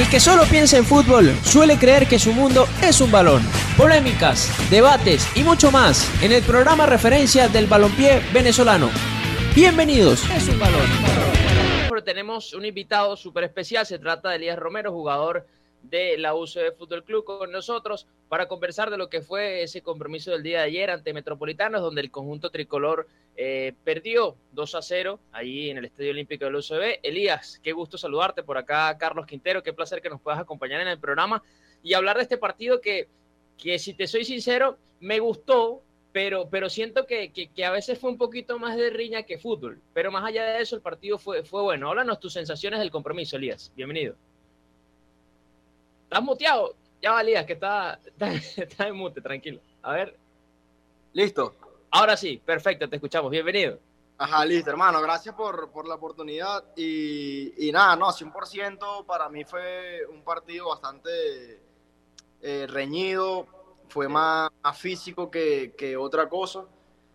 [0.00, 3.42] El que solo piensa en fútbol suele creer que su mundo es un balón.
[3.76, 8.88] Polémicas, debates y mucho más en el programa referencia del balompié venezolano.
[9.54, 10.24] Bienvenidos.
[10.30, 10.80] Es un balón.
[12.02, 15.46] Tenemos un invitado súper especial, se trata de Elías Romero, jugador
[15.82, 20.30] de la UCB Fútbol Club con nosotros para conversar de lo que fue ese compromiso
[20.30, 25.20] del día de ayer ante Metropolitanos, donde el conjunto tricolor eh, perdió 2 a 0
[25.32, 27.00] ahí en el Estadio Olímpico del UCB.
[27.02, 30.88] Elías, qué gusto saludarte por acá, Carlos Quintero, qué placer que nos puedas acompañar en
[30.88, 31.42] el programa
[31.82, 33.08] y hablar de este partido que,
[33.56, 38.10] que si te soy sincero, me gustó, pero, pero siento que, que, a veces fue
[38.10, 39.80] un poquito más de riña que fútbol.
[39.94, 41.88] Pero más allá de eso, el partido fue, fue bueno.
[41.88, 43.72] Háblanos tus sensaciones del compromiso, Elías.
[43.74, 44.16] Bienvenido.
[46.10, 46.74] ¿Estás muteado?
[47.00, 48.00] Ya valías, que está,
[48.56, 49.60] está, en mute, tranquilo.
[49.80, 50.18] A ver.
[51.12, 51.54] Listo.
[51.88, 53.30] Ahora sí, perfecto, te escuchamos.
[53.30, 53.78] Bienvenido.
[54.18, 55.00] Ajá, listo, hermano.
[55.00, 56.64] Gracias por, por la oportunidad.
[56.74, 61.62] Y, y, nada, no, 100% para mí fue un partido bastante
[62.42, 63.46] eh, reñido.
[63.88, 66.64] Fue más, físico que, que, otra cosa.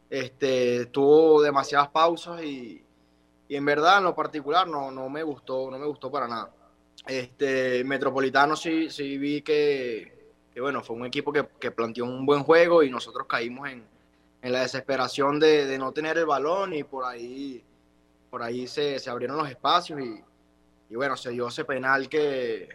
[0.10, 2.82] Este, tuvo demasiadas pausas y,
[3.50, 6.55] y en verdad, en lo particular, no, no me gustó, no me gustó para nada.
[7.08, 12.44] Este, Metropolitano sí, sí vi que, bueno, fue un equipo que, que, planteó un buen
[12.44, 13.86] juego y nosotros caímos en,
[14.42, 17.64] en la desesperación de, de, no tener el balón y por ahí,
[18.30, 20.24] por ahí se, se abrieron los espacios y,
[20.90, 22.70] y, bueno, se dio ese penal que,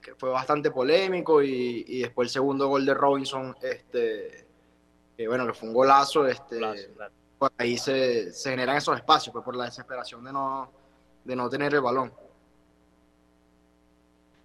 [0.00, 4.46] que fue bastante polémico y, y, después el segundo gol de Robinson, este,
[5.16, 6.60] que bueno, que fue un golazo, este,
[7.38, 10.72] por ahí se, se generan esos espacios, pues por la desesperación de no,
[11.24, 12.12] de no tener el balón.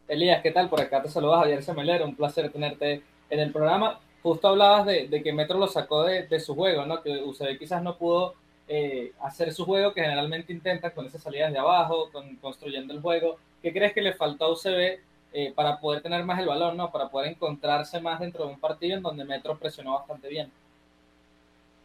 [0.08, 0.70] Elías, ¿qué tal?
[0.70, 4.00] Por acá te saluda Javier Semelero, un placer tenerte en el programa.
[4.22, 7.02] Justo hablabas de, que Metro lo sacó de, su juego, ¿no?
[7.02, 8.36] Que UCB quizás no pudo
[8.68, 13.02] eh, hacer su juego que generalmente intenta con esas salidas de abajo, con, construyendo el
[13.02, 13.38] juego.
[13.62, 15.00] ¿Qué crees que le faltó a UCB
[15.34, 16.92] eh, para poder tener más el balón, ¿no?
[16.92, 20.52] Para poder encontrarse más dentro de un partido en donde Metro presionó bastante bien.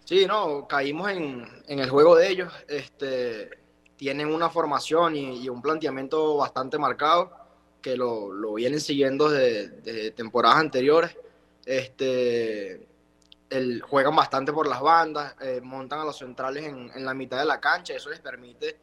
[0.04, 2.52] Sí, no, caímos en, el juego de ellos.
[2.68, 3.50] Este,
[3.96, 7.37] tienen una formación y un planteamiento bastante marcado
[7.80, 11.16] que lo, lo vienen siguiendo desde, temporadas anteriores.
[11.64, 12.86] Este,
[13.50, 17.38] el, juegan bastante por las bandas, eh, montan a los centrales en, en, la mitad
[17.38, 18.76] de la cancha, eso les permite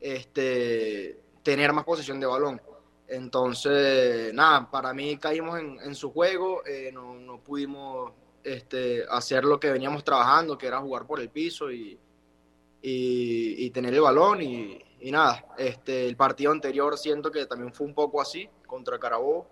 [0.00, 2.60] este, tener más posesión de balón.
[3.08, 8.12] Entonces, nada, para mí caímos en, en su juego, eh, no, no, pudimos
[8.42, 11.98] este, hacer lo que veníamos trabajando, que era jugar por el piso y,
[12.80, 17.72] y, y tener el balón y, y nada, este, el partido anterior siento que también
[17.72, 19.48] fue un poco así contra Carabobo.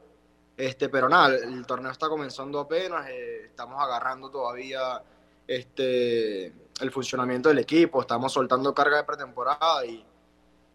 [0.56, 5.03] Este, pero nada, el torneo está comenzando apenas, eh, estamos agarrando todavía
[5.47, 10.05] este, el funcionamiento del equipo, estamos soltando carga de pretemporada y,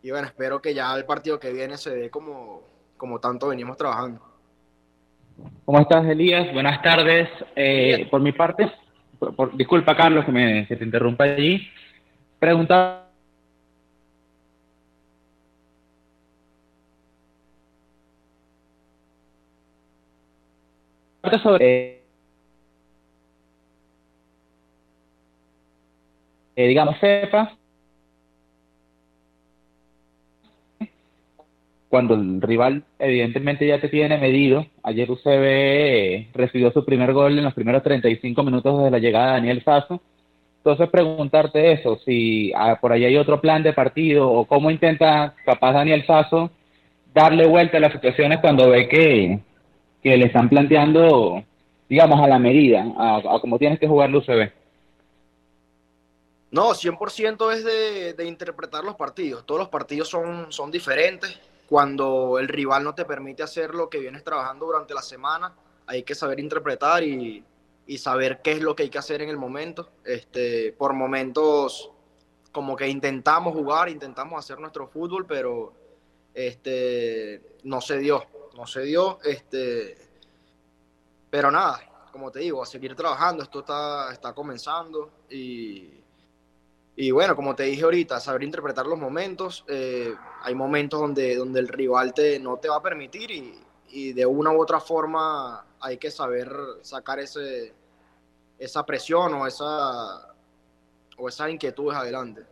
[0.02, 2.64] y bueno, espero que ya el partido que viene se dé como,
[2.98, 4.22] como tanto venimos trabajando.
[5.66, 6.52] ¿Cómo estás, Elías?
[6.54, 7.30] Buenas tardes.
[7.56, 8.72] Eh, por mi parte,
[9.20, 11.68] por, por, disculpa, Carlos, que, me, que te interrumpa allí.
[21.40, 22.02] Sobre,
[26.56, 27.58] eh, digamos, sepa
[31.96, 34.66] cuando el rival evidentemente ya te tiene medido.
[34.84, 39.28] Ayer UCB eh, recibió su primer gol en los primeros 35 minutos de la llegada
[39.28, 40.02] de Daniel Sasso.
[40.58, 45.36] Entonces preguntarte eso, si ah, por ahí hay otro plan de partido o cómo intenta
[45.46, 46.52] capaz Daniel Sasso
[47.14, 49.40] darle vuelta a las situaciones cuando ve que,
[50.06, 51.44] que le están planteando,
[51.90, 54.52] digamos, a la medida, a, a cómo tienes que jugar el UCB.
[56.52, 59.48] No, 100% es de, de, interpretar los partidos.
[59.48, 61.40] Todos los partidos son, son diferentes.
[61.68, 65.56] Cuando el rival no te permite hacer lo que vienes trabajando durante la semana,
[65.88, 67.44] hay que saber interpretar y,
[67.88, 69.90] y saber qué es lo que hay que hacer en el momento.
[70.06, 71.90] Este, por momentos,
[72.52, 75.74] como que intentamos jugar, intentamos hacer nuestro fútbol, pero
[76.36, 78.24] este, no se dio
[78.56, 79.20] no se dio.
[79.24, 79.98] Este,
[81.30, 85.90] pero nada, como te digo, a seguir trabajando, esto está, está comenzando y,
[86.96, 89.66] y bueno, como te dije ahorita, saber interpretar los momentos.
[89.68, 93.60] Eh, hay momentos donde, donde el rival te, no te va a permitir y,
[93.90, 96.50] y, de una u otra forma hay que saber
[96.82, 97.74] sacar ese,
[98.58, 100.34] esa presión o esa,
[101.18, 102.46] o esas inquietudes adelante.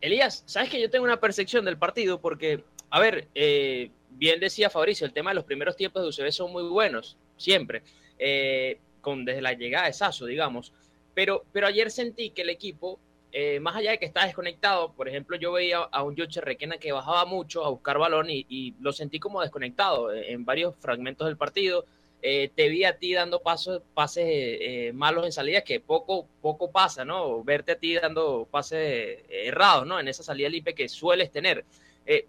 [0.00, 4.70] Elías, sabes que yo tengo una percepción del partido porque, a ver, eh, bien decía
[4.70, 7.82] Fabricio, el tema de los primeros tiempos de UCB son muy buenos, siempre,
[8.18, 10.72] eh, con, desde la llegada de Sasso, digamos.
[11.14, 12.98] Pero, pero ayer sentí que el equipo
[13.34, 16.76] eh, más allá de que está desconectado, por ejemplo, yo veía a un Yoche Requena
[16.76, 21.38] que bajaba mucho a buscar balón y, lo sentí como desconectado en varios fragmentos del
[21.38, 21.86] partido.
[22.20, 27.04] Eh, te vi a ti dando pasos, pases malos en salidas que poco, poco pasa,
[27.06, 27.42] ¿no?
[27.42, 29.98] Verte a ti dando pases errados, ¿no?
[29.98, 31.64] En esa salida libre que sueles tener.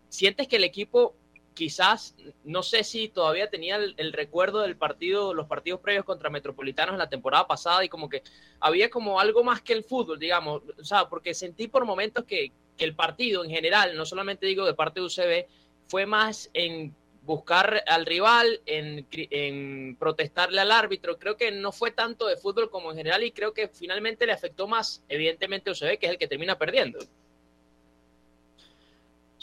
[0.08, 1.16] ¿Sientes que el equipo
[1.54, 6.94] quizás, no sé si todavía tenía el, recuerdo del partido, los partidos previos contra Metropolitanos
[6.94, 8.24] en la temporada pasada y como que
[8.60, 12.52] había como algo más que el fútbol, digamos, o sea, porque sentí por momentos que,
[12.80, 15.48] el partido en general, no solamente digo de parte de UCB,
[15.88, 21.18] fue más en buscar al rival, en, en, protestarle al árbitro.
[21.18, 24.34] Creo que no fue tanto de fútbol como en general y creo que finalmente le
[24.34, 27.00] afectó más, evidentemente, a UCB, que es el que termina perdiendo.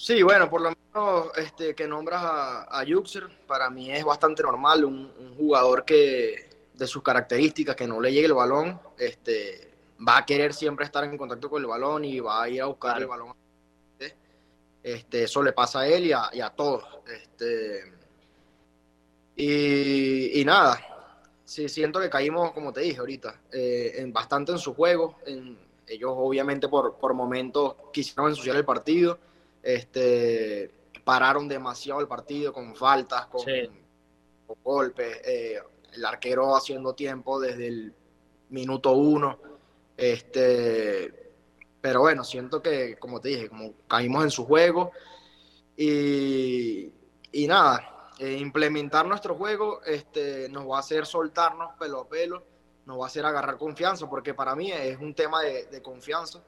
[0.01, 4.43] Sí, bueno, por lo menos este, que nombras a, a Yuxer, para mí es bastante
[4.43, 9.75] normal, un, jugador que de sus características, que no le llegue el balón, este,
[10.09, 12.67] va a querer siempre estar en contacto con el balón y va a ir a
[12.67, 13.35] buscar el balón.
[14.83, 16.83] Este, eso le pasa a él y a, todos.
[17.07, 17.93] Este,
[19.37, 20.81] y, nada,
[21.45, 25.19] sí, siento que caímos, como te dije ahorita, eh, en, bastante en su juego.
[25.27, 29.19] En, ellos obviamente por, por momentos quisieron ensuciar el partido
[29.63, 30.71] este,
[31.05, 33.43] pararon demasiado el partido con faltas, con,
[34.63, 35.61] golpes, eh,
[35.93, 37.95] el arquero haciendo tiempo desde el
[38.51, 39.39] minuto uno.
[39.97, 41.33] Este,
[41.81, 44.93] pero bueno, siento que, como te dije, como caímos en su juego
[45.77, 46.93] y,
[47.33, 52.45] y nada, eh, implementar nuestro juego este, nos va a hacer soltarnos pelo a pelo,
[52.85, 56.43] nos va a hacer agarrar confianza, porque para mí es un tema de, confianza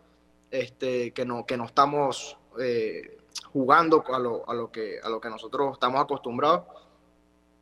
[0.50, 3.19] este, que, no, que no estamos eh,
[3.52, 6.64] jugando a lo, a, lo que, a lo que nosotros estamos acostumbrados.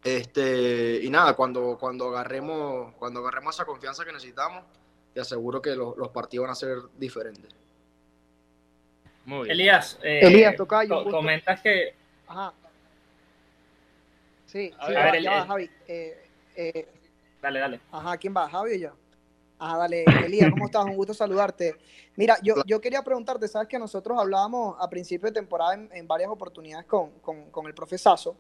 [0.02, 4.64] Este, y nada, cuando, cuando, agarremos, cuando agarremos esa confianza que necesitamos,
[5.12, 7.54] te aseguro que los partidos van a ser diferentes.
[9.26, 9.50] Muy bien.
[9.50, 10.56] Elías, eh, Elías
[10.86, 11.94] comentas que...
[12.26, 12.54] Ajá.
[14.46, 14.92] Sí, sí,
[15.26, 15.70] va, Javi.
[15.86, 16.88] Eh,
[17.40, 17.80] dale, dale.
[17.92, 18.48] Ajá, ¿quién va?
[18.48, 18.92] ¿Javi o yo?
[19.62, 20.86] Ah, dale, Elías, ¿cómo estás?
[20.86, 21.76] Un gusto saludarte.
[22.16, 26.30] Mira, yo, yo quería preguntarte, sabes que nosotros hablábamos a principio de temporada en, varias
[26.30, 28.36] oportunidades con, con, con, el profesazo,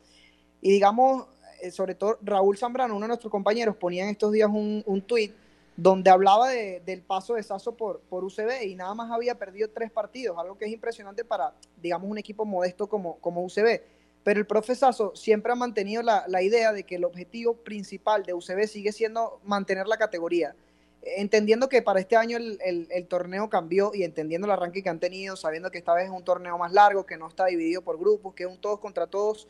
[0.62, 1.26] y digamos,
[1.60, 5.02] eh, sobre todo Raúl Zambrano, uno de nuestros compañeros, ponía en estos días un, un
[5.02, 5.34] tuit
[5.76, 9.68] donde hablaba de, del paso de Sazo por, por UCB y nada más había perdido
[9.68, 11.52] tres partidos, algo que es impresionante para,
[11.82, 13.82] digamos, un equipo modesto como, como UCB.
[14.24, 18.32] Pero el profesazo siempre ha mantenido la, la idea de que el objetivo principal de
[18.32, 20.54] UCB sigue siendo mantener la categoría
[21.02, 25.36] entendiendo que para este año el, torneo cambió y entendiendo el arranque que han tenido,
[25.36, 28.34] sabiendo que esta vez es un torneo más largo, que no está dividido por grupos,
[28.34, 29.48] que es un todos contra todos,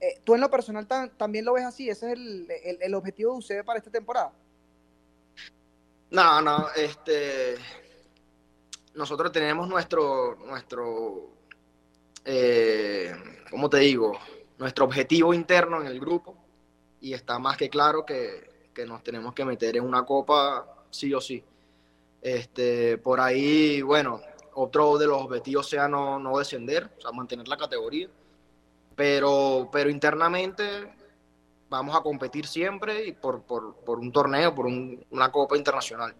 [0.00, 0.86] eh, ¿tú en lo personal
[1.16, 1.88] también lo ves así?
[1.88, 2.18] ¿Ese es
[2.80, 4.32] el, objetivo de UCB para esta temporada?
[6.10, 7.56] No, no, este,
[8.94, 11.30] nosotros tenemos nuestro, nuestro,
[12.24, 13.14] eh,
[13.50, 14.18] ¿cómo te digo?
[14.58, 16.36] Nuestro objetivo interno en el grupo
[17.00, 21.12] y está más que claro que, que nos tenemos que meter en una copa sí
[21.14, 21.42] o sí.
[22.20, 24.20] Este, por ahí, bueno,
[24.54, 28.08] otro de los objetivos sea no, no descender, o sea, mantener la categoría.
[28.94, 30.62] Pero, pero internamente
[31.68, 36.14] vamos a competir siempre y por, por, por un torneo, por una copa internacional.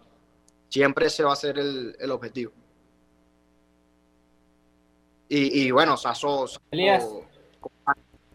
[0.69, 2.51] Siempre ese va a ser el, el objetivo.
[5.27, 6.45] Y, y bueno, Sasso...
[6.71, 7.07] Elías.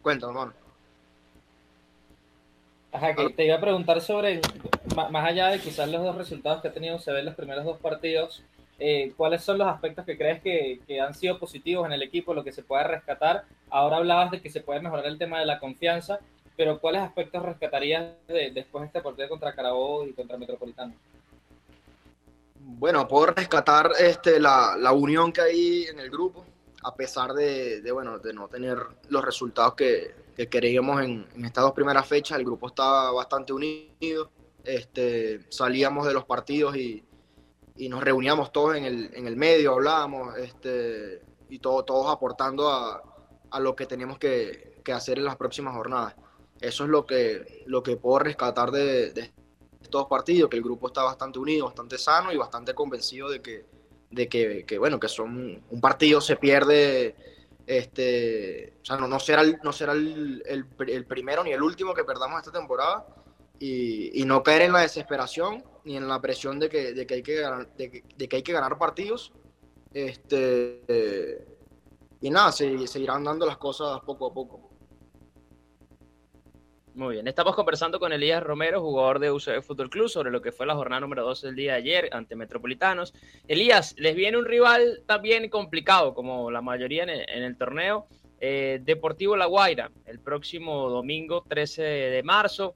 [0.03, 0.66] Cuéntame, hermano.
[2.97, 4.41] Ajá, que te iba a preguntar sobre,
[4.95, 7.79] más allá de quizás los dos resultados que ha tenido se ven los primeros dos
[7.79, 8.43] partidos,
[8.79, 12.33] eh, ¿cuáles son los aspectos que crees que, que, han sido positivos en el equipo,
[12.33, 13.45] lo que se puede rescatar?
[13.69, 16.21] Ahora hablabas de que se puede mejorar el tema de la confianza,
[16.57, 20.95] pero ¿cuáles aspectos rescatarías de, después de este partido contra Carabobo y contra Metropolitano?
[22.61, 26.47] Bueno, puedo rescatar este, la, la unión que hay en el grupo,
[26.83, 28.79] a pesar de, de, bueno, de no tener
[29.11, 32.39] los resultados que, que queríamos en, estas dos primeras fechas.
[32.39, 34.31] El grupo estaba bastante unido.
[34.63, 37.03] Este, salíamos de los partidos y,
[37.89, 43.03] nos reuníamos todos en el, en el medio, hablábamos este, y todo, todos aportando a,
[43.61, 46.15] lo que tenemos que, hacer en las próximas jornadas.
[46.61, 49.31] Eso es lo que, lo que puedo rescatar de, de
[49.83, 53.67] estos partidos, que el grupo está bastante unido, bastante sano y bastante convencido de que,
[54.11, 57.15] de que, que bueno, que son un partido se pierde
[57.67, 61.95] este, o sea, no, no será, el, no será el, el, primero ni el último
[61.95, 63.07] que perdamos esta temporada
[63.59, 67.15] y, y, no caer en la desesperación ni en la presión de que, de que,
[67.15, 67.91] hay, que, ganar, de
[68.29, 69.33] que, hay que ganar partidos.
[69.93, 71.47] Este,
[72.21, 74.66] y nada, se, seguirán dando las cosas poco a poco.
[76.97, 80.51] Muy bien, estamos conversando con Elías Romero, jugador de UCB Fútbol Club, sobre lo que
[80.51, 83.13] fue la jornada número 12 del día de ayer ante Metropolitanos.
[83.47, 88.07] Elías, les viene un rival también complicado, como la mayoría en el, torneo,
[88.41, 92.73] eh, Deportivo La Guaira, el próximo domingo 13 de marzo.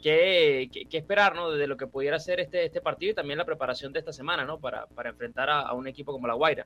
[0.00, 1.50] ¿Qué, esperar ¿no?
[1.50, 4.44] de lo que pudiera ser este, este partido y también la preparación de esta semana
[4.44, 4.60] ¿no?
[4.60, 6.64] para, para enfrentar a, a un equipo como La Guaira?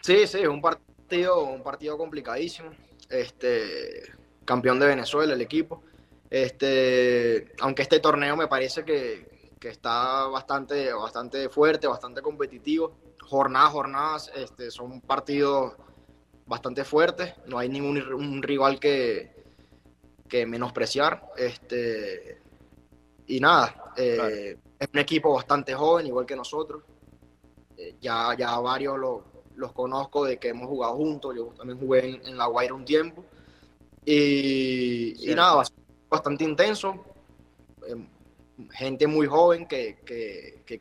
[0.00, 2.70] Sí, sí, un partido, un partido complicadísimo.
[3.10, 4.19] Este,
[4.50, 5.84] campeón de Venezuela, el equipo.
[6.28, 12.96] Este, aunque este torneo me parece que, está bastante, bastante fuerte, bastante competitivo.
[13.20, 15.74] Jornadas, jornadas, este, son partidos
[16.46, 17.32] bastante fuertes.
[17.46, 19.44] No hay ningún rival que,
[20.28, 21.30] que menospreciar.
[21.36, 22.42] Este,
[23.28, 26.82] y nada, eh, es un equipo bastante joven, igual que nosotros.
[27.76, 28.98] Eh, ya, ya varios
[29.54, 31.36] los conozco de que hemos jugado juntos.
[31.36, 33.24] Yo también jugué en, en La Guaira un tiempo.
[34.12, 35.62] Y, nada,
[36.08, 37.04] bastante intenso.
[37.86, 38.08] Em,
[38.72, 39.98] gente muy joven que,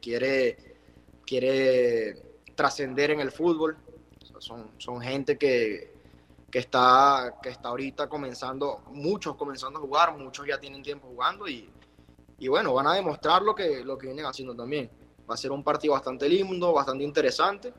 [0.01, 0.57] quiere,
[1.25, 2.15] quiere
[2.55, 3.77] trascender en el fútbol.
[4.39, 5.93] son, son gente que,
[6.51, 11.69] está, que está ahorita comenzando, muchos comenzando a jugar, muchos ya tienen tiempo jugando y,
[12.47, 14.89] bueno, van a demostrar lo que, lo que vienen haciendo también.
[15.29, 17.71] Va a ser un partido bastante lindo, bastante interesante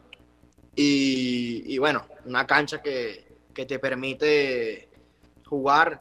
[0.76, 4.89] y, bueno, una cancha que, que te permite
[5.50, 6.00] jugar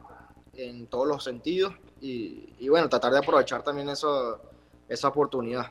[0.54, 4.40] en todos los sentidos y, bueno, tratar de aprovechar también eso,
[4.88, 5.66] esa oportunidad.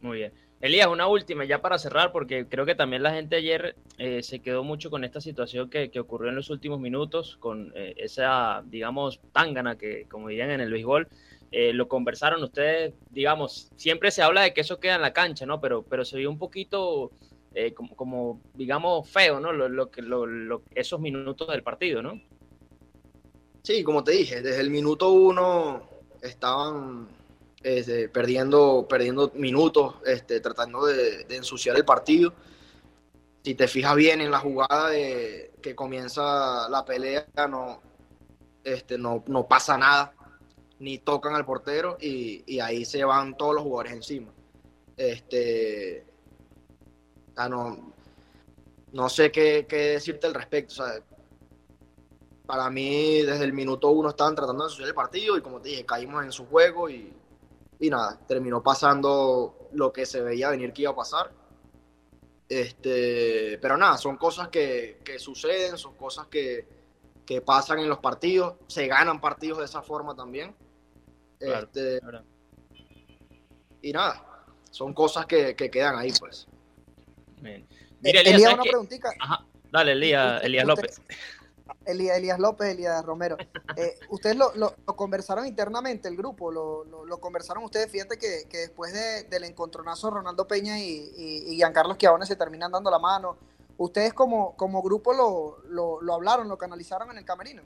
[0.00, 0.32] Muy bien.
[0.60, 4.38] Elías, una última ya para cerrar, porque creo que también la gente ayer eh, se
[4.38, 9.20] quedó mucho con esta situación que, ocurrió en los últimos minutos, con eh, esa, digamos,
[9.32, 11.08] tángana que, como dirían en el béisbol,
[11.50, 15.46] eh, lo conversaron ustedes, digamos, siempre se habla de que eso queda en la cancha,
[15.46, 15.60] ¿no?
[15.60, 17.10] Pero, pero se vio un poquito
[17.54, 19.52] eh, como, digamos, feo, ¿no?
[19.52, 22.20] Lo, que, lo, esos minutos del partido, ¿no?
[23.62, 25.88] Sí, como te dije, desde el minuto uno
[26.20, 27.08] estaban
[27.62, 32.34] este, perdiendo, perdiendo minutos, este, tratando de, ensuciar el partido.
[33.44, 37.80] Si te fijas bien en la jugada que comienza la pelea, no,
[38.64, 40.14] este, no, no pasa nada,
[40.78, 44.32] ni tocan al portero y, y ahí se van todos los jugadores encima.
[44.96, 46.11] Este,
[47.36, 47.92] no,
[48.92, 50.84] no sé qué, decirte al respecto.
[52.46, 55.70] para mí, desde el minuto uno estaban tratando de asociar el partido y como te
[55.70, 57.12] dije, caímos en su juego y,
[57.80, 61.32] nada, terminó pasando lo que se veía venir que iba a pasar.
[62.48, 66.82] Este, pero nada, son cosas que, suceden, son cosas que,
[67.46, 70.54] pasan en los partidos, se ganan partidos de esa forma también.
[71.40, 71.98] Este,
[73.80, 76.46] y nada, son cosas que, que quedan ahí, pues.
[77.42, 79.10] Mira, Elías, una preguntita.
[79.70, 81.00] Dale, Elías, Elías López.
[81.84, 83.36] Elías, Elías López, Elías Romero.
[83.76, 87.90] Eh, ustedes lo, lo, conversaron internamente, el grupo, lo, lo, conversaron ustedes.
[87.90, 92.36] Fíjate que, que después de, del encontronazo Ronaldo Peña y, y, y Giancarlo Schiavone se
[92.36, 93.38] terminan dando la mano.
[93.78, 97.62] ¿Ustedes como, como grupo lo, lo, hablaron, lo canalizaron en el camerino?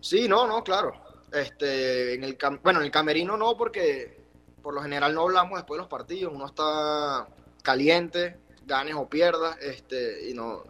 [0.00, 0.92] Sí, no, no, claro.
[1.32, 4.22] Este, en el bueno, en el camerino no, porque
[4.62, 6.32] por lo general no hablamos después de los partidos.
[6.34, 7.26] Uno está
[7.62, 10.62] caliente, ganes o pierdas, este, y no,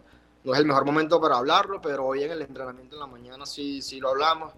[0.44, 3.46] no es el mejor momento para hablarlo, pero hoy en el entrenamiento en la mañana
[3.46, 4.52] sí, sí lo hablamos.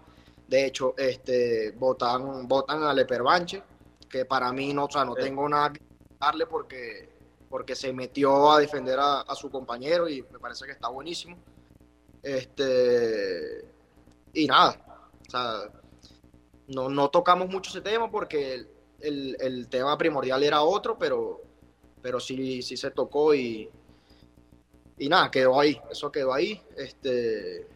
[0.47, 3.63] De hecho, este, votan, votan a Leperbanche,
[4.09, 5.81] que para mí no, o sea, no tengo nada que
[6.19, 7.09] darle porque,
[7.49, 11.37] porque se metió a defender a, su compañero y me parece que está buenísimo.
[12.21, 13.65] Este,
[14.33, 15.59] y nada, o sea,
[16.67, 18.65] no, no tocamos mucho ese tema porque
[18.99, 21.41] el, el tema primordial era otro, pero
[22.05, 23.67] pero sí, sí se tocó y,
[24.99, 26.61] y nada, quedó ahí, eso quedó ahí.
[26.77, 27.67] Este,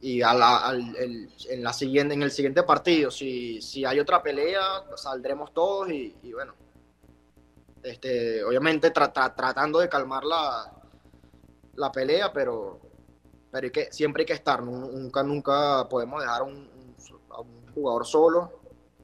[0.00, 4.84] y a la, en, la siguiente, en el siguiente partido, si, si hay otra pelea,
[4.96, 6.56] saldremos todos y, bueno,
[7.84, 10.72] este, obviamente tratando de calmar la,
[11.76, 12.80] la pelea, pero,
[13.48, 16.68] pero que, siempre hay que estar, nunca, nunca podemos dejar a un
[17.72, 18.60] jugador solo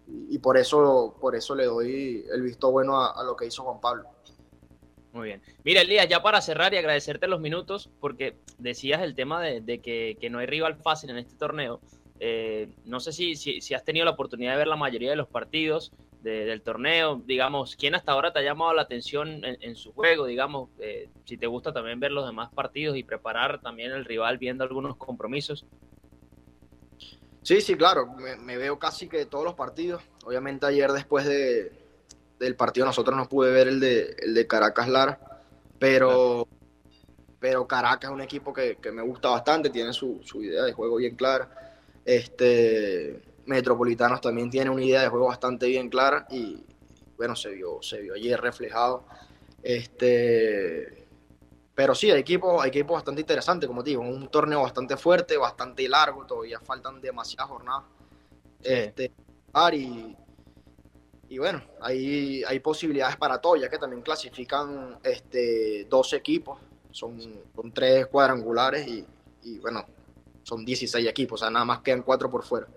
[0.09, 3.81] y, por eso, por eso le doy el visto bueno a lo que hizo Juan
[3.81, 4.15] Pablo.
[5.15, 5.43] Muy bien.
[5.63, 10.29] Mira, Elías, ya para cerrar y agradecerte los minutos, porque decías el tema de, que,
[10.29, 11.81] no hay rival fácil en este torneo.
[12.19, 15.29] Eh, no sé si, si, has tenido la oportunidad de ver la mayoría de los
[15.29, 17.23] partidos del torneo.
[17.25, 20.27] Digamos, ¿quién hasta ahora te ha llamado la atención en, su juego?
[20.27, 24.39] Digamos, eh, si te gusta también ver los demás partidos y preparar también el rival
[24.39, 25.65] viendo algunos compromisos.
[27.43, 28.09] Sí, sí, claro.
[28.41, 30.03] Me, veo casi que todos los partidos.
[30.25, 31.84] Obviamente ayer después de,
[32.39, 35.19] del partido nosotros no pude ver el de, el de Caracas Lara,
[35.79, 36.47] pero,
[37.39, 40.73] pero Caracas es un equipo que, que me gusta bastante, tiene su, su, idea de
[40.73, 41.75] juego bien clara.
[42.05, 46.65] Este, Metropolitanos también tiene una idea de juego bastante bien clara y
[47.17, 49.05] bueno, se vio, se vio ayer reflejado.
[49.63, 51.07] Este,
[51.75, 55.37] pero sí, hay equipos, hay equipos bastante interesantes, como te digo, un torneo bastante fuerte,
[55.37, 57.85] bastante largo, todavía faltan demasiadas jornadas.
[58.63, 59.13] Este,
[59.73, 60.17] y,
[61.35, 66.61] y bueno, hay, hay posibilidades para todo, ya que también clasifican este, 12 equipos,
[66.93, 67.21] son,
[67.57, 69.05] son tres cuadrangulares y,
[69.43, 69.85] y, bueno,
[70.45, 72.69] son 16 equipos, o sea, nada más quedan cuatro por fuera.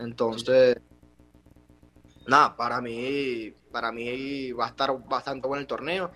[0.00, 0.78] Entonces,
[2.26, 6.10] nada, para mí, para mí va a estar bastante bueno el torneo.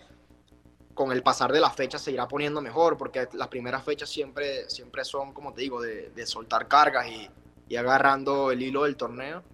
[0.93, 4.69] Con el pasar de las fechas se irá poniendo mejor, porque las primeras fechas siempre,
[4.69, 7.31] siempre son, como te digo, de, de soltar cargas y,
[7.69, 9.45] y agarrando el hilo del torneo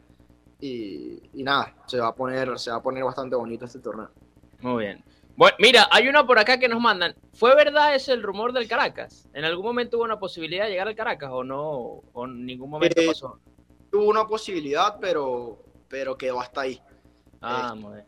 [0.62, 4.11] y, nada, se va a poner, se va a poner bastante bonito este torneo.
[4.61, 5.04] Muy bien.
[5.35, 7.16] Bueno, mira, hay una por acá que nos mandan.
[7.33, 9.28] ¿Fue verdad ese el rumor del Caracas?
[9.33, 11.59] ¿En algún momento hubo una posibilidad de llegar al Caracas o no?
[12.12, 13.40] ¿O en ningún momento eh, pasó?
[13.92, 16.81] Hubo una posibilidad, pero, pero quedó hasta ahí.
[17.40, 18.07] Ah, muy bien.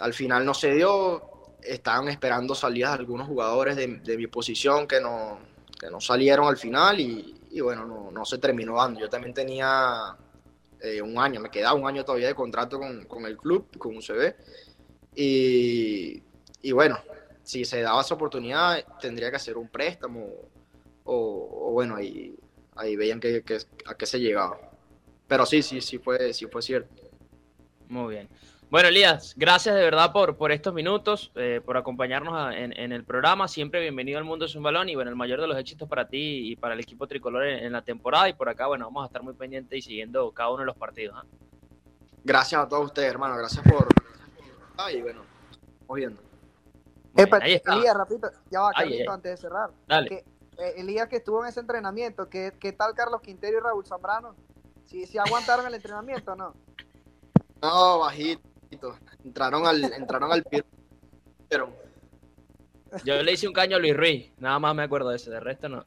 [0.00, 1.54] Al final no se dio.
[1.62, 5.38] Estaban esperando salidas de algunos jugadores de, mi posición que no,
[5.80, 9.00] que no salieron al final y, y bueno, no, no se terminó dando.
[9.00, 10.16] Yo también tenía
[10.80, 13.96] eh, un año, me quedaba un año todavía de contrato con, con el club, con
[13.96, 14.34] UCB.
[15.14, 16.22] Y,
[16.62, 16.98] y, bueno,
[17.42, 20.28] si se daba esa oportunidad, tendría que hacer un préstamo
[21.04, 22.36] o, bueno, ahí,
[22.76, 24.60] ahí veían que, que, a qué se llegaba.
[25.26, 27.02] Pero sí, sí, sí fue, sí fue cierto.
[27.88, 28.28] Muy bien.
[28.70, 33.48] Bueno, Elías, gracias de verdad por, por estos minutos, eh, por acompañarnos en, el programa.
[33.48, 36.06] Siempre bienvenido al Mundo es un Balón y bueno, el mayor de los éxitos para
[36.06, 38.28] ti y para el equipo tricolor en, la temporada.
[38.28, 40.76] Y por acá, bueno, vamos a estar muy pendientes y siguiendo cada uno de los
[40.76, 41.16] partidos.
[41.18, 41.24] ¿ah?
[42.22, 43.38] Gracias a todos ustedes, hermano.
[43.38, 43.88] Gracias por.
[44.76, 45.22] Ay, bueno,
[45.86, 46.20] vamos viendo.
[47.16, 49.70] Elías, rapidito, ya va, Carlito, antes de cerrar.
[49.86, 50.24] Dale.
[50.58, 54.36] Eh, Elías que estuvo en ese entrenamiento, ¿qué, ¿qué, tal Carlos Quintero y Raúl Zambrano?
[54.84, 56.54] ¿Si, si aguantaron el entrenamiento o no?
[57.60, 58.48] No, bajito.
[59.24, 60.44] Entraron al, entraron al
[61.48, 61.72] pero
[63.04, 65.40] Yo le hice un caño a Luis Ruiz, nada más me acuerdo de ese, de
[65.40, 65.84] resto no.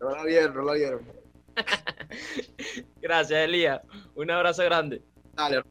[0.00, 1.00] No lo vieron, no lo vieron.
[3.02, 3.80] Gracias, Elías.
[4.14, 5.02] Un abrazo grande.
[5.34, 5.62] Dale.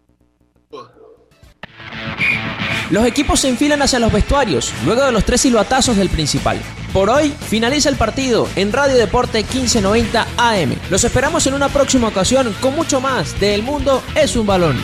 [2.89, 6.60] Los equipos se enfilan hacia los vestuarios, luego de los tres silbatazos del principal.
[6.91, 10.76] Por hoy finaliza el partido en Radio Deporte 1590 AM.
[10.89, 14.76] Los esperamos en una próxima ocasión con mucho más de El Mundo es un balón.